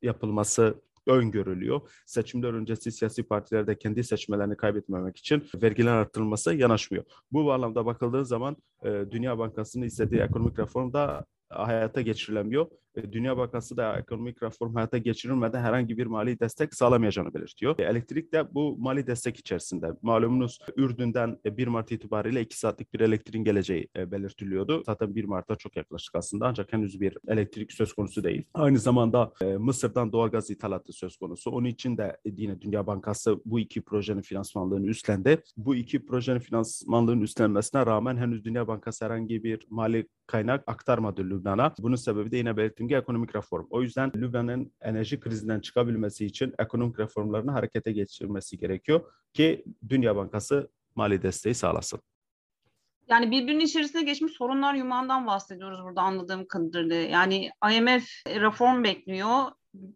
yapılması 0.01 0.81
öngörülüyor. 1.07 1.81
Seçimler 2.05 2.53
öncesi 2.53 2.91
siyasi 2.91 3.23
partiler 3.23 3.67
de 3.67 3.77
kendi 3.77 4.03
seçmelerini 4.03 4.57
kaybetmemek 4.57 5.17
için 5.17 5.43
vergiler 5.63 5.93
arttırılması 5.93 6.53
yanaşmıyor. 6.53 7.03
Bu 7.31 7.45
bağlamda 7.45 7.85
bakıldığı 7.85 8.25
zaman 8.25 8.57
e, 8.83 8.89
Dünya 9.11 9.37
Bankası'nın 9.37 9.85
istediği 9.85 10.21
ekonomik 10.21 10.59
reform 10.59 10.93
da 10.93 11.25
hayata 11.49 12.01
geçirilemiyor. 12.01 12.67
E, 12.97 13.13
Dünya 13.13 13.37
Bankası 13.37 13.77
da 13.77 13.99
ekonomik 13.99 14.43
reform 14.43 14.75
hayata 14.75 14.97
geçirilmeden 14.97 15.61
herhangi 15.61 15.97
bir 15.97 16.05
mali 16.05 16.39
destek 16.39 16.75
sağlamayacağını 16.75 17.33
belirtiyor. 17.33 17.79
E, 17.79 17.83
elektrik 17.83 18.33
de 18.33 18.53
bu 18.53 18.77
mali 18.77 19.07
destek 19.07 19.37
içerisinde. 19.37 19.91
Malumunuz 20.01 20.59
Ürdün'den 20.77 21.37
1 21.45 21.67
Mart 21.67 21.91
itibariyle 21.91 22.41
2 22.41 22.59
saatlik 22.59 22.93
bir 22.93 22.99
elektriğin 22.99 23.43
geleceği 23.45 23.87
e, 23.97 24.11
belirtiliyordu. 24.11 24.83
Zaten 24.85 25.15
1 25.15 25.25
Mart'a 25.25 25.55
çok 25.55 25.75
yaklaşık 25.75 26.15
aslında 26.15 26.47
ancak 26.47 26.73
henüz 26.73 27.01
bir 27.01 27.17
elektrik 27.27 27.71
söz 27.71 27.93
konusu 27.93 28.23
değil. 28.23 28.43
Aynı 28.53 28.79
zamanda 28.79 29.33
Mısır'dan 29.59 30.11
doğalgaz 30.11 30.49
ithalatı 30.49 30.93
söz 30.93 31.17
konusu. 31.17 31.51
Onun 31.51 31.65
için 31.65 31.97
de 31.97 32.17
yine 32.25 32.61
Dünya 32.61 32.87
Bankası 32.87 33.41
bu 33.45 33.59
iki 33.59 33.81
projenin 33.81 34.21
finansmanlığını 34.21 34.87
üstlendi. 34.87 35.41
Bu 35.57 35.75
iki 35.75 36.05
projenin 36.05 36.39
finansmanlığının 36.39 37.21
üstlenmesine 37.21 37.85
rağmen 37.85 38.17
henüz 38.17 38.45
Dünya 38.45 38.67
Bankası 38.67 39.05
herhangi 39.05 39.43
bir 39.43 39.67
mali 39.69 40.07
kaynak 40.27 40.63
aktarmadı 40.67 41.23
Lübnan'a. 41.23 41.73
Bunun 41.79 41.95
sebebi 41.95 42.31
de 42.31 42.37
yine 42.37 42.57
belirttiğim 42.57 42.86
gibi 42.87 42.97
ekonomik 42.97 43.35
reform. 43.35 43.67
O 43.69 43.81
yüzden 43.81 44.11
Lübnan'ın 44.15 44.71
enerji 44.81 45.19
krizinden 45.19 45.59
çıkabilmesi 45.59 46.25
için 46.25 46.53
ekonomik 46.59 46.99
reformlarını 46.99 47.51
harekete 47.51 47.91
geçirmesi 47.91 48.57
gerekiyor 48.57 49.01
ki 49.33 49.65
Dünya 49.89 50.15
Bankası 50.15 50.69
mali 50.95 51.21
desteği 51.21 51.55
sağlasın. 51.55 51.99
Yani 53.09 53.31
birbirinin 53.31 53.65
içerisine 53.65 54.03
geçmiş 54.03 54.33
sorunlar 54.33 54.73
yumağından 54.73 55.27
bahsediyoruz 55.27 55.83
burada 55.83 56.01
anladığım 56.01 56.47
kadarıyla. 56.47 56.95
Yani 56.95 57.49
IMF 57.71 58.07
reform 58.27 58.83
bekliyor. 58.83 59.43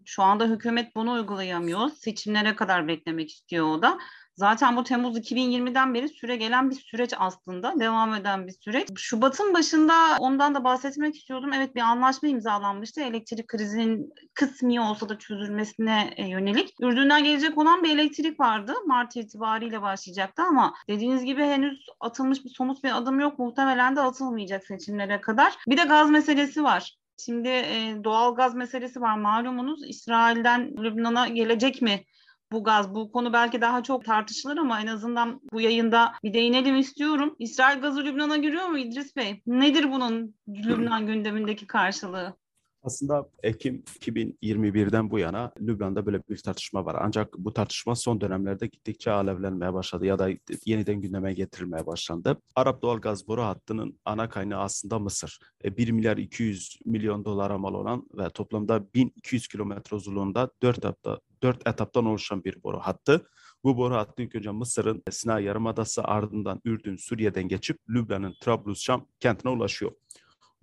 Şu 0.06 0.24
anda 0.24 0.46
hükümet 0.46 0.96
bunu 0.96 1.12
uygulayamıyor. 1.12 1.90
Seçimlere 1.90 2.56
kadar 2.56 2.88
beklemek 2.88 3.32
istiyor 3.32 3.66
o 3.68 3.82
da. 3.82 3.98
Zaten 4.36 4.76
bu 4.76 4.84
Temmuz 4.84 5.18
2020'den 5.18 5.94
beri 5.94 6.10
süre 6.10 6.36
gelen 6.36 6.70
bir 6.70 6.76
süreç 6.76 7.14
aslında. 7.18 7.80
Devam 7.80 8.14
eden 8.14 8.48
bir 8.48 8.52
süreç. 8.52 8.88
Şubat'ın 8.96 9.54
başında 9.54 9.94
ondan 10.20 10.56
da 10.56 10.64
bahsetmek 10.64 11.16
istiyordum. 11.16 11.54
Evet 11.54 11.76
bir 11.76 11.82
anlaşma 11.82 12.30
imzalanmıştı. 12.30 13.02
Elektrik 13.02 13.48
krizinin 13.48 14.14
kısmi 14.34 14.82
olsa 14.82 15.10
da 15.10 15.18
çözülmesine 15.18 16.14
e, 16.18 16.28
yönelik. 16.28 16.74
Ürdün'den 16.82 17.24
gelecek 17.24 17.58
olan 17.58 17.84
bir 17.84 17.90
elektrik 17.96 18.40
vardı. 18.40 18.74
Mart 18.86 19.16
itibariyle 19.16 19.82
başlayacaktı 19.82 20.42
ama 20.42 20.74
dediğiniz 20.88 21.24
gibi 21.24 21.44
henüz 21.44 21.86
atılmış 22.00 22.46
bir 22.46 22.50
somut 22.50 22.84
bir 22.84 22.98
adım 22.98 23.20
yok. 23.20 23.40
Muhtemelen 23.40 23.96
de 23.96 24.02
atılmayacak 24.02 24.64
seçimlere 24.64 25.22
kadar. 25.22 25.54
Bir 25.68 25.78
de 25.78 25.84
gaz 25.84 26.10
meselesi 26.10 26.64
var. 26.64 26.98
Şimdi 27.26 27.50
e, 27.50 27.96
doğal 28.04 28.36
gaz 28.36 28.56
meselesi 28.56 29.02
var 29.02 29.18
malumunuz. 29.18 29.90
İsrail'den 29.90 30.78
Lübnan'a 30.78 31.28
gelecek 31.28 31.82
mi 31.82 32.04
bu 32.52 32.64
gaz. 32.64 32.96
Bu 32.96 33.12
konu 33.12 33.34
belki 33.34 33.62
daha 33.62 33.84
çok 33.84 34.06
tartışılır 34.06 34.58
ama 34.58 34.82
en 34.82 34.88
azından 34.88 35.42
bu 35.54 35.62
yayında 35.62 36.14
bir 36.24 36.34
değinelim 36.34 36.78
istiyorum. 36.78 37.36
İsrail 37.40 37.82
gazı 37.82 38.06
Lübnan'a 38.06 38.38
giriyor 38.38 38.68
mu 38.68 38.78
İdris 38.78 39.16
Bey? 39.16 39.42
Nedir 39.46 39.92
bunun 39.92 40.36
Lübnan 40.48 41.08
gündemindeki 41.08 41.68
karşılığı? 41.68 42.42
Aslında 42.84 43.30
Ekim 43.44 43.84
2021'den 44.00 45.12
bu 45.12 45.20
yana 45.20 45.52
Lübnan'da 45.62 46.06
böyle 46.06 46.22
bir 46.30 46.38
tartışma 46.38 46.86
var. 46.86 46.96
Ancak 47.00 47.38
bu 47.38 47.54
tartışma 47.54 47.96
son 47.96 48.22
dönemlerde 48.22 48.68
gittikçe 48.68 49.12
alevlenmeye 49.12 49.74
başladı 49.74 50.06
ya 50.06 50.20
da 50.20 50.30
yeniden 50.66 51.02
gündeme 51.02 51.34
getirilmeye 51.34 51.86
başlandı. 51.86 52.38
Arap 52.56 52.82
doğal 52.82 52.98
gaz 52.98 53.28
boru 53.28 53.42
hattının 53.42 54.00
ana 54.06 54.30
kaynağı 54.30 54.62
aslında 54.62 55.00
Mısır. 55.00 55.40
1 55.64 55.88
e, 55.88 55.92
milyar 55.92 56.18
200 56.18 56.80
milyon 56.86 57.26
dolara 57.26 57.58
mal 57.58 57.74
olan 57.74 58.08
ve 58.18 58.30
toplamda 58.30 58.94
1200 58.94 59.48
kilometre 59.48 59.96
uzunluğunda 59.96 60.50
4 60.62 60.78
etapta, 60.78 61.20
4 61.44 61.68
etaptan 61.68 62.06
oluşan 62.06 62.44
bir 62.44 62.64
boru 62.64 62.80
hattı. 62.80 63.30
Bu 63.64 63.78
boru 63.78 63.96
hattı 63.96 64.24
ilk 64.24 64.36
önce 64.36 64.52
Mısır'ın 64.52 65.04
Sinay 65.12 65.44
Yarımadası 65.44 66.04
ardından 66.04 66.62
Ürdün, 66.66 66.96
Suriye'den 66.96 67.48
geçip 67.48 67.80
Lübnan'ın 67.90 68.34
Trablus-Şam 68.42 69.06
kentine 69.20 69.52
ulaşıyor. 69.52 69.92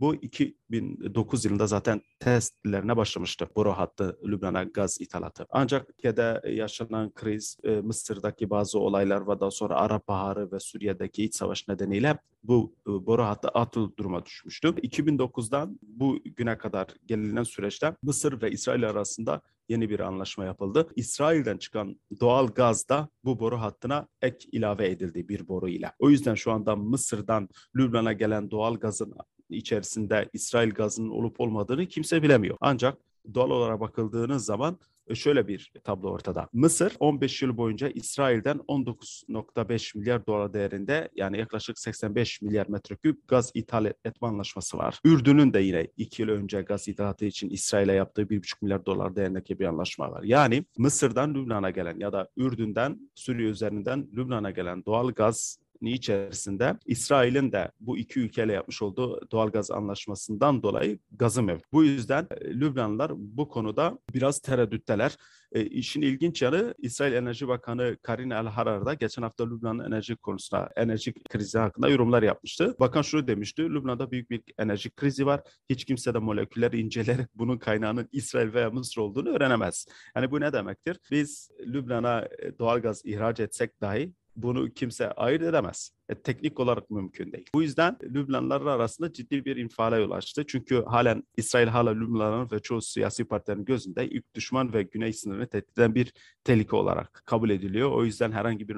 Bu 0.00 0.14
2009 0.14 1.44
yılında 1.44 1.66
zaten 1.66 2.02
testlerine 2.20 2.96
başlamıştı 2.96 3.48
boru 3.56 3.70
hattı 3.70 4.18
Lübnan'a 4.24 4.62
gaz 4.62 5.00
ithalatı. 5.00 5.46
Ancak 5.50 5.86
Türkiye'de 5.86 6.42
yaşanan 6.50 7.14
kriz, 7.14 7.56
e, 7.64 7.70
Mısır'daki 7.70 8.50
bazı 8.50 8.78
olaylar 8.78 9.28
ve 9.28 9.40
daha 9.40 9.50
sonra 9.50 9.74
Arap 9.74 10.08
Baharı 10.08 10.52
ve 10.52 10.60
Suriye'deki 10.60 11.24
iç 11.24 11.34
savaş 11.34 11.68
nedeniyle 11.68 12.18
bu 12.42 12.74
e, 12.86 12.90
boru 12.90 13.22
hattı 13.22 13.48
atıl 13.48 13.96
duruma 13.96 14.24
düşmüştü. 14.26 14.68
2009'dan 14.68 15.78
bu 15.82 16.18
güne 16.36 16.58
kadar 16.58 16.86
gelinen 17.06 17.42
süreçte 17.42 17.96
Mısır 18.02 18.42
ve 18.42 18.50
İsrail 18.50 18.90
arasında 18.90 19.42
yeni 19.68 19.90
bir 19.90 20.00
anlaşma 20.00 20.44
yapıldı. 20.44 20.88
İsrail'den 20.96 21.56
çıkan 21.58 22.00
doğal 22.20 22.46
gaz 22.48 22.88
da 22.88 23.08
bu 23.24 23.40
boru 23.40 23.60
hattına 23.60 24.08
ek 24.22 24.48
ilave 24.52 24.90
edildi 24.90 25.28
bir 25.28 25.48
boru 25.48 25.68
ile. 25.68 25.92
O 25.98 26.10
yüzden 26.10 26.34
şu 26.34 26.52
anda 26.52 26.76
Mısır'dan 26.76 27.48
Lübnan'a 27.76 28.12
gelen 28.12 28.50
doğal 28.50 28.74
gazın 28.74 29.14
içerisinde 29.50 30.28
İsrail 30.32 30.70
gazının 30.70 31.10
olup 31.10 31.40
olmadığını 31.40 31.86
kimse 31.86 32.22
bilemiyor. 32.22 32.56
Ancak 32.60 32.98
doğal 33.34 33.50
olarak 33.50 33.80
bakıldığınız 33.80 34.44
zaman 34.44 34.78
e, 35.08 35.14
şöyle 35.14 35.48
bir 35.48 35.72
tablo 35.84 36.10
ortada. 36.10 36.48
Mısır 36.52 36.92
15 37.00 37.42
yıl 37.42 37.56
boyunca 37.56 37.88
İsrail'den 37.88 38.56
19.5 38.56 39.98
milyar 39.98 40.26
dolar 40.26 40.52
değerinde 40.52 41.08
yani 41.16 41.38
yaklaşık 41.38 41.78
85 41.78 42.42
milyar 42.42 42.68
metreküp 42.68 43.28
gaz 43.28 43.50
ithal 43.54 43.86
etme 43.86 44.28
anlaşması 44.28 44.78
var. 44.78 45.00
Ürdün'ün 45.04 45.52
de 45.52 45.60
yine 45.60 45.88
2 45.96 46.22
yıl 46.22 46.28
önce 46.28 46.62
gaz 46.62 46.88
ithalatı 46.88 47.24
için 47.24 47.50
İsrail'e 47.50 47.92
yaptığı 47.92 48.22
1,5 48.22 48.54
milyar 48.62 48.86
dolar 48.86 49.16
değerindeki 49.16 49.58
bir 49.58 49.64
anlaşma 49.64 50.10
var. 50.10 50.22
Yani 50.22 50.64
Mısır'dan 50.78 51.34
Lübnan'a 51.34 51.70
gelen 51.70 51.98
ya 51.98 52.12
da 52.12 52.28
Ürdün'den 52.36 53.10
Suriye 53.14 53.48
üzerinden 53.48 54.08
Lübnan'a 54.16 54.50
gelen 54.50 54.84
doğal 54.84 55.10
gaz 55.10 55.58
içerisinde 55.80 56.76
İsrail'in 56.86 57.52
de 57.52 57.70
bu 57.80 57.98
iki 57.98 58.20
ülkeyle 58.20 58.52
yapmış 58.52 58.82
olduğu 58.82 59.30
doğalgaz 59.30 59.70
anlaşmasından 59.70 60.62
dolayı 60.62 60.98
gazı 61.12 61.42
mevcut. 61.42 61.72
Bu 61.72 61.84
yüzden 61.84 62.26
e, 62.30 62.50
Lübnanlılar 62.50 63.12
bu 63.16 63.48
konuda 63.48 63.98
biraz 64.14 64.40
tereddütteler. 64.40 65.16
E, 65.52 65.64
işin 65.64 66.02
ilginç 66.02 66.42
yanı 66.42 66.74
İsrail 66.78 67.12
Enerji 67.12 67.48
Bakanı 67.48 67.96
Karin 68.02 68.30
El 68.30 68.46
Harar 68.46 68.86
da 68.86 68.94
geçen 68.94 69.22
hafta 69.22 69.48
Lübnan'ın 69.48 69.84
enerji 69.84 70.16
konusunda, 70.16 70.70
enerji 70.76 71.12
krizi 71.12 71.58
hakkında 71.58 71.88
yorumlar 71.88 72.22
yapmıştı. 72.22 72.76
Bakan 72.80 73.02
şunu 73.02 73.26
demişti, 73.26 73.62
Lübnan'da 73.62 74.10
büyük 74.10 74.30
bir 74.30 74.42
enerji 74.58 74.90
krizi 74.90 75.26
var. 75.26 75.40
Hiç 75.70 75.84
kimse 75.84 76.14
de 76.14 76.18
moleküller 76.18 76.72
inceleyerek 76.72 77.26
bunun 77.34 77.58
kaynağının 77.58 78.08
İsrail 78.12 78.54
veya 78.54 78.70
Mısır 78.70 79.00
olduğunu 79.00 79.28
öğrenemez. 79.28 79.86
Yani 80.16 80.30
bu 80.30 80.40
ne 80.40 80.52
demektir? 80.52 80.98
Biz 81.10 81.50
Lübnan'a 81.66 82.28
e, 82.38 82.58
doğalgaz 82.58 83.02
ihraç 83.04 83.40
etsek 83.40 83.80
dahi 83.80 84.12
bunu 84.42 84.70
kimse 84.74 85.12
ayırt 85.12 85.42
edemez. 85.42 85.97
E, 86.08 86.14
teknik 86.14 86.60
olarak 86.60 86.90
mümkün 86.90 87.32
değil. 87.32 87.46
Bu 87.54 87.62
yüzden 87.62 87.96
Lübnanlılar 88.02 88.60
arasında 88.60 89.12
ciddi 89.12 89.44
bir 89.44 89.56
infiale 89.56 89.96
yol 89.96 90.10
açtı. 90.10 90.44
Çünkü 90.46 90.84
halen 90.84 91.22
İsrail 91.36 91.68
hala 91.68 91.90
Lübnanların 91.90 92.50
ve 92.52 92.58
çoğu 92.58 92.82
siyasi 92.82 93.24
partilerin 93.24 93.64
gözünde 93.64 94.08
ilk 94.08 94.34
düşman 94.34 94.72
ve 94.72 94.82
güney 94.82 95.12
sınırını 95.12 95.46
tehdit 95.46 95.78
eden 95.78 95.94
bir 95.94 96.12
tehlike 96.44 96.76
olarak 96.76 97.22
kabul 97.24 97.50
ediliyor. 97.50 97.92
O 97.92 98.04
yüzden 98.04 98.32
herhangi 98.32 98.68
bir 98.68 98.74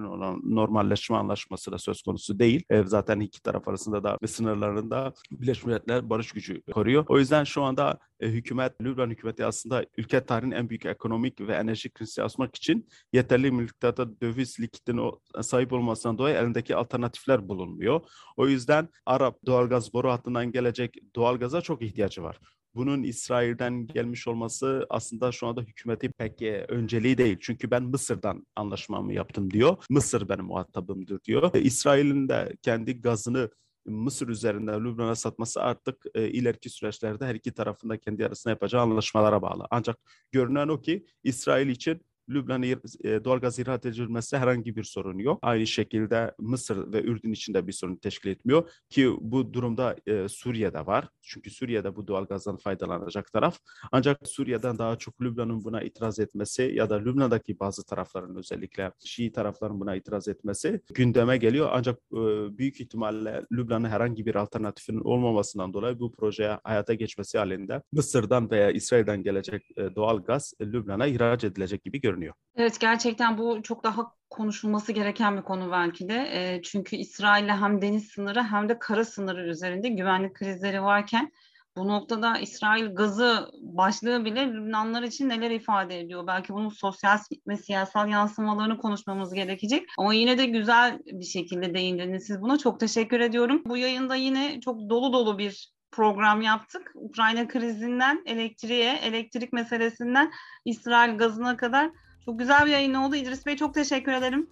normalleşme 0.57 1.17
anlaşması 1.17 1.73
da 1.73 1.79
söz 1.79 2.03
konusu 2.03 2.39
değil. 2.39 2.65
E, 2.71 2.83
zaten 2.83 3.21
iki 3.21 3.43
taraf 3.43 3.69
arasında 3.69 4.05
da 4.05 4.19
ve 4.23 4.27
sınırlarında 4.27 5.13
Birleşmiş 5.31 5.67
Milletler 5.67 6.11
barış 6.11 6.33
gücü 6.33 6.63
koruyor. 6.73 7.05
O 7.09 7.19
yüzden 7.19 7.45
şu 7.45 7.63
anda 7.63 7.99
e, 8.21 8.29
hükümet, 8.29 8.81
Lübnan 8.83 9.11
hükümeti 9.11 9.45
aslında 9.45 9.87
ülke 9.97 10.25
tarihinin 10.25 10.55
en 10.57 10.69
büyük 10.69 10.87
ekonomik 10.87 11.41
ve 11.41 11.55
enerji 11.55 11.91
krizini 11.91 12.25
açmak 12.25 12.57
için 12.57 12.89
yeterli 13.13 13.51
miktarda 13.51 14.21
döviz 14.21 14.61
likidine 14.61 15.11
sahip 15.43 15.73
olmasından 15.73 16.19
dolayı 16.19 16.37
elindeki 16.37 16.77
alternatifler 17.21 17.49
bulunmuyor. 17.49 18.01
O 18.37 18.49
yüzden 18.49 18.89
Arap 19.07 19.47
doğalgaz 19.47 19.93
boru 19.93 20.11
hattından 20.11 20.53
gelecek 20.53 20.97
doğalgaza 21.15 21.61
çok 21.61 21.83
ihtiyacı 21.83 22.23
var 22.23 22.39
bunun 22.75 23.03
İsrail'den 23.03 23.87
gelmiş 23.87 24.29
olması 24.29 24.87
aslında 24.91 25.33
şu 25.33 25.47
anda 25.47 25.61
hükümeti 25.63 26.09
pek 26.09 26.43
e, 26.43 26.65
önceliği 26.69 27.19
değil. 27.19 27.37
Çünkü 27.41 27.71
ben 27.71 27.83
Mısır'dan 27.83 28.47
anlaşmamı 28.57 29.13
yaptım 29.13 29.51
diyor. 29.51 29.77
Mısır 29.91 30.29
benim 30.29 30.45
muhatabımdır 30.45 31.21
diyor. 31.25 31.51
E, 31.55 31.61
İsrail'in 31.61 32.29
de 32.29 32.57
kendi 32.63 33.01
gazını 33.01 33.51
Mısır 33.87 34.29
üzerinden 34.29 34.85
Lübnan'a 34.85 35.15
satması 35.17 35.63
artık 35.63 35.97
e, 36.15 36.29
ileriki 36.29 36.71
süreçlerde 36.71 37.27
her 37.27 37.35
iki 37.35 37.53
tarafında 37.53 37.99
kendi 37.99 38.27
arasında 38.27 38.51
yapacağı 38.51 38.83
anlaşmalara 38.83 39.43
bağlı. 39.43 39.67
Ancak 39.71 39.97
görünen 40.33 40.69
o 40.69 40.81
ki 40.81 41.07
İsrail 41.25 41.69
için 41.69 42.01
Lübnan'a 42.31 42.67
e, 42.67 43.25
doğalgaz 43.25 43.59
ihraç 43.59 43.87
edilmesi 43.87 44.37
herhangi 44.39 44.77
bir 44.77 44.85
sorun 44.85 45.19
yok. 45.19 45.39
Aynı 45.43 45.67
şekilde 45.67 46.35
Mısır 46.39 46.93
ve 46.93 47.03
Ürdün 47.03 47.33
için 47.33 47.55
de 47.55 47.67
bir 47.67 47.73
sorun 47.73 47.97
teşkil 47.97 48.31
etmiyor 48.31 48.71
ki 48.91 49.13
bu 49.21 49.53
durumda 49.53 49.97
e, 50.07 50.29
Suriye'de 50.29 50.87
var. 50.87 51.09
Çünkü 51.23 51.51
Suriye'de 51.51 51.97
bu 51.97 52.07
doğalgazdan 52.07 52.57
faydalanacak 52.57 53.33
taraf. 53.33 53.59
Ancak 53.93 54.29
Suriye'den 54.29 54.79
daha 54.79 54.97
çok 54.97 55.23
Lübnan'ın 55.23 55.65
buna 55.65 55.83
itiraz 55.83 56.19
etmesi 56.19 56.73
ya 56.75 56.91
da 56.91 56.95
Lübnan'daki 56.95 57.61
bazı 57.61 57.87
tarafların 57.87 58.37
özellikle 58.37 58.93
Şii 59.05 59.33
tarafların 59.33 59.81
buna 59.81 59.97
itiraz 59.97 60.29
etmesi 60.29 60.81
gündeme 60.95 61.37
geliyor. 61.37 61.69
Ancak 61.73 61.99
e, 62.13 62.19
büyük 62.59 62.81
ihtimalle 62.81 63.45
Lübnan'ın 63.53 63.89
herhangi 63.89 64.27
bir 64.27 64.35
alternatifinin 64.35 65.01
olmamasından 65.01 65.73
dolayı 65.73 65.99
bu 65.99 66.13
projeye 66.13 66.59
hayata 66.65 66.95
geçmesi 66.95 67.39
halinde 67.39 67.83
Mısır'dan 67.93 68.51
veya 68.51 68.71
İsrail'den 68.71 69.23
gelecek 69.23 69.71
e, 69.77 69.95
doğal 69.95 70.19
gaz 70.19 70.55
e, 70.61 70.67
Lübnan'a 70.67 71.07
ihraç 71.07 71.45
edilecek 71.45 71.85
gibi 71.85 72.01
görünüyor 72.01 72.20
görünüyor. 72.21 72.35
Evet 72.57 72.81
gerçekten 72.81 73.39
bu 73.39 73.63
çok 73.63 73.85
daha 73.85 74.13
konuşulması 74.31 74.93
gereken 74.93 75.37
bir 75.37 75.43
konu 75.43 75.73
belki 75.73 76.09
de. 76.09 76.29
E, 76.33 76.63
çünkü 76.63 76.97
İsrail'le 76.97 77.49
hem 77.49 77.83
deniz 77.83 78.09
sınırı 78.09 78.43
hem 78.43 78.69
de 78.69 78.79
kara 78.79 79.05
sınırı 79.05 79.49
üzerinde 79.49 79.89
güvenlik 79.89 80.35
krizleri 80.35 80.83
varken 80.83 81.33
bu 81.77 81.89
noktada 81.89 82.39
İsrail 82.39 82.95
gazı 82.95 83.51
başlığı 83.63 84.25
bile 84.25 84.47
Lübnanlar 84.47 85.03
için 85.03 85.29
neler 85.29 85.51
ifade 85.51 86.01
ediyor? 86.01 86.27
Belki 86.27 86.53
bunun 86.53 86.69
sosyal 86.69 87.19
ve 87.49 87.57
siyasal 87.57 88.09
yansımalarını 88.09 88.79
konuşmamız 88.79 89.35
gerekecek. 89.35 89.89
Ama 89.99 90.15
yine 90.15 90.39
de 90.39 90.47
güzel 90.47 90.99
bir 91.07 91.25
şekilde 91.25 91.75
değindiniz 91.75 92.27
siz 92.27 92.43
buna. 92.43 92.59
Çok 92.59 92.81
teşekkür 92.81 93.21
ediyorum. 93.21 93.63
Bu 93.67 93.77
yayında 93.77 94.15
yine 94.15 94.61
çok 94.61 94.91
dolu 94.91 95.13
dolu 95.13 95.39
bir 95.39 95.73
program 95.91 96.43
yaptık. 96.43 96.93
Ukrayna 96.95 97.49
krizinden 97.49 98.23
elektriğe, 98.27 98.93
elektrik 98.95 99.53
meselesinden 99.53 100.33
İsrail 100.65 101.19
gazına 101.19 101.57
kadar 101.57 101.91
çok 102.25 102.39
güzel 102.39 102.67
bir 102.67 102.71
yayın 102.71 102.95
oldu. 102.95 103.17
İdris 103.17 103.47
Bey 103.47 103.57
çok 103.57 103.75
teşekkür 103.75 104.13
ederim. 104.13 104.47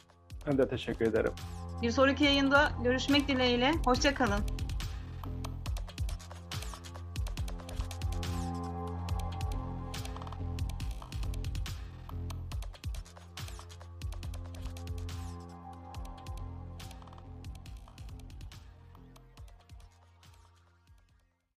Ben 0.46 0.58
de 0.58 0.68
teşekkür 0.68 1.06
ederim. 1.06 1.32
Bir 1.82 1.90
sonraki 1.90 2.24
yayında 2.24 2.72
görüşmek 2.84 3.28
dileğiyle. 3.28 3.72
Hoşçakalın. 3.84 4.40